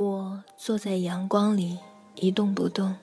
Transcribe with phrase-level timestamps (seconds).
[0.00, 1.76] 我坐在阳光里
[2.14, 2.94] 一动不动。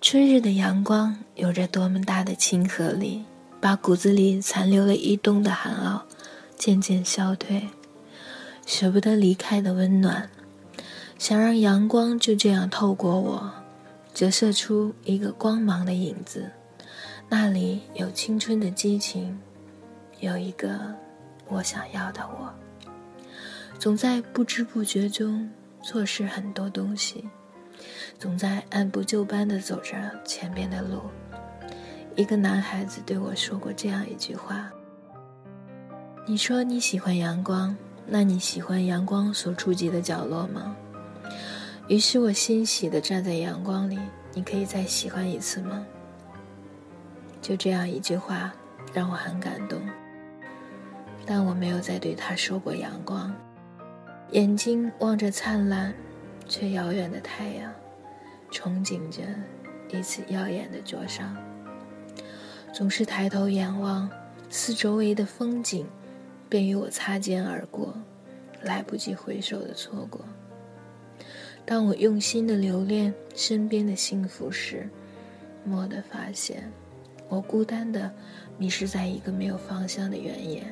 [0.00, 3.24] 春日的阳光有着多么大的亲和力，
[3.60, 6.06] 把骨子里残留了一冬的寒傲
[6.56, 7.66] 渐渐消退，
[8.64, 10.30] 舍不得离开的温暖，
[11.18, 13.50] 想让阳光就这样透过我，
[14.14, 16.48] 折射出一个光芒的影子。
[17.28, 19.40] 那里有青春的激情，
[20.20, 20.94] 有一个
[21.48, 22.54] 我想要的我。
[23.76, 25.50] 总在不知不觉中
[25.82, 27.28] 错失很多东西，
[28.18, 31.02] 总在按部就班地走着前边的路。
[32.14, 34.70] 一个男孩子对我说过这样一句话
[36.26, 37.76] ：“你说你喜欢阳光，
[38.06, 40.76] 那你喜欢阳光所触及的角落吗？”
[41.88, 43.98] 于是我欣喜地站在阳光里。
[44.34, 45.84] 你可以再喜欢一次吗？
[47.42, 48.50] 就这样一句话，
[48.94, 49.78] 让我很感动。
[51.26, 53.30] 但我没有再对他说过阳光。
[54.32, 55.92] 眼睛望着灿烂
[56.48, 57.70] 却遥远的太阳，
[58.50, 59.22] 憧憬着
[59.90, 61.36] 一次耀眼的灼伤。
[62.72, 64.08] 总是抬头仰望，
[64.48, 65.86] 四周围的风景
[66.48, 67.92] 便与我擦肩而过，
[68.62, 70.24] 来不及回首的错过。
[71.66, 74.88] 当我用心的留恋身边的幸福时，
[75.66, 76.72] 蓦地发现，
[77.28, 78.10] 我孤单的
[78.56, 80.64] 迷失在一个没有方向的原野。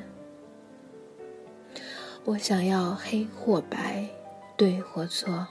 [2.23, 4.07] 我想要黑或白，
[4.55, 5.47] 对或错，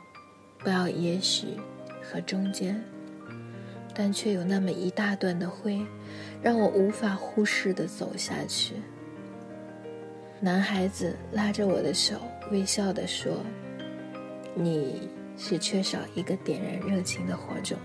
[0.60, 1.48] 不要也许
[2.00, 2.80] 和中间，
[3.92, 5.84] 但却有那么一大段的灰，
[6.41, 8.76] 让我无法忽视的走下去。
[10.38, 12.20] 男孩子拉着我的手，
[12.52, 13.44] 微笑的说
[14.54, 17.76] ：“你是缺少一个点燃热情的火种。”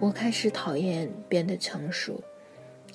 [0.00, 2.18] 我开始讨厌变得成熟，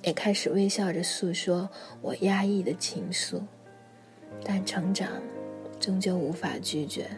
[0.01, 1.69] 也开始微笑着诉说
[2.01, 3.39] 我压抑的情愫。
[4.43, 5.09] 但成长，
[5.79, 7.09] 终究无法拒绝。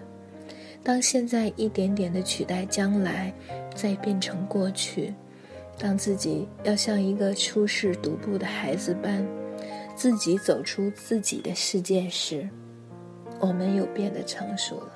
[0.84, 3.34] 当现在一点点的取代将来，
[3.74, 5.12] 再变成过去；
[5.80, 9.26] 当自己要像一个初试独步的孩子般，
[9.96, 12.48] 自己走出自己的世界时，
[13.40, 14.92] 我们又变得成熟了。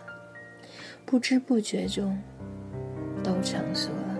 [1.05, 2.15] 不知不觉中，
[3.23, 4.19] 都成熟了。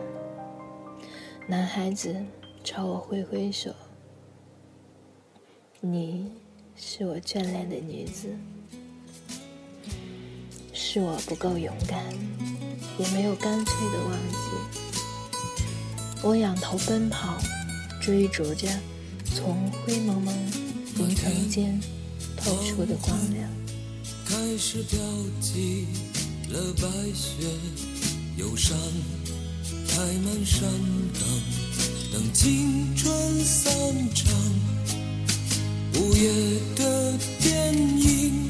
[1.46, 2.16] 男孩子
[2.64, 3.72] 朝我挥挥手，
[5.80, 6.32] 你。
[6.82, 8.30] 是我眷恋的女子，
[10.72, 12.02] 是我不够勇敢，
[12.98, 14.38] 也没有干脆的忘记。
[16.24, 17.38] 我仰头奔跑，
[18.02, 18.70] 追逐着
[19.36, 20.34] 从灰蒙蒙
[20.98, 21.78] 云层间
[22.38, 23.50] 透出的光亮。
[24.26, 24.98] 开始飘
[25.42, 25.86] 起
[26.50, 27.46] 了白雪，
[28.38, 28.78] 忧伤
[29.90, 30.62] 开满山
[31.14, 31.24] 岗，
[32.14, 33.70] 等青春散
[34.16, 34.79] 场。
[35.96, 36.30] 午夜
[36.76, 38.50] 的电影，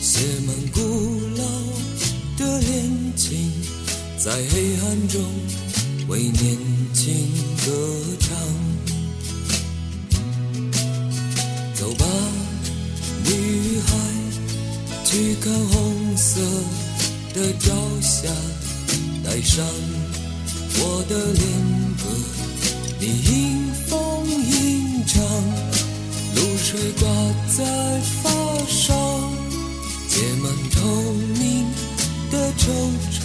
[0.00, 0.80] 写满古
[1.36, 1.44] 老
[2.36, 2.72] 的恋
[3.16, 3.50] 情，
[4.18, 5.20] 在黑暗中
[6.08, 6.56] 为年
[6.92, 7.12] 轻
[7.64, 7.72] 歌
[8.20, 8.36] 唱。
[11.74, 12.04] 走吧，
[13.24, 13.96] 女孩，
[15.04, 16.40] 去看红色
[17.34, 18.28] 的朝霞，
[19.24, 19.64] 带上
[20.78, 21.44] 我的恋
[21.98, 22.04] 歌，
[23.00, 23.04] 你
[26.68, 27.08] 水挂
[27.56, 27.64] 在
[28.24, 28.28] 发
[28.66, 28.92] 梢，
[30.08, 30.80] 结满透
[31.38, 31.64] 明
[32.28, 32.66] 的惆
[33.12, 33.22] 怅，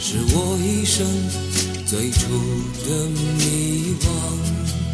[0.00, 1.06] 是我一生
[1.84, 2.18] 最初
[2.88, 3.04] 的
[3.36, 4.87] 迷惘。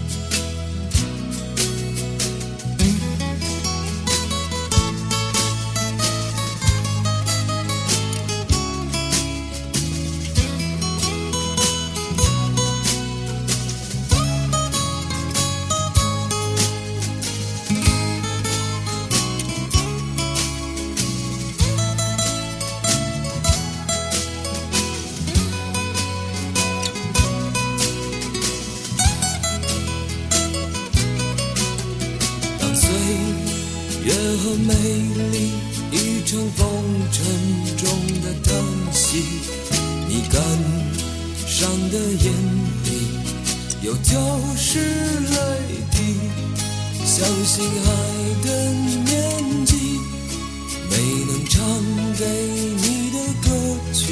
[34.24, 34.72] 和美
[35.32, 35.52] 丽
[35.92, 36.66] 一场风
[37.12, 37.24] 尘
[37.76, 37.88] 中
[38.22, 38.54] 的叹
[38.92, 39.22] 息，
[40.08, 40.40] 你感
[41.46, 42.32] 伤的眼
[42.84, 42.86] 里
[43.82, 44.10] 有旧
[44.56, 45.36] 时泪
[45.90, 45.96] 滴。
[47.04, 47.88] 相信爱
[48.42, 48.48] 的
[49.04, 49.72] 年纪，
[50.90, 50.92] 没
[51.26, 51.54] 能唱
[52.18, 52.24] 给
[52.82, 53.46] 你的歌
[53.92, 54.02] 曲，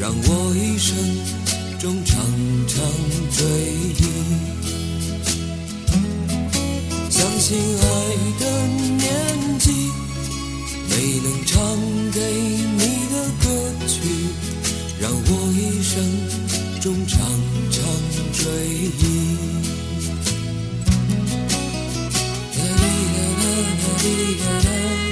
[0.00, 0.96] 让我一生
[1.78, 2.16] 中常
[2.66, 2.82] 常
[3.36, 3.38] 追
[3.98, 4.02] 忆。
[7.10, 7.84] 相信爱
[24.02, 25.09] be.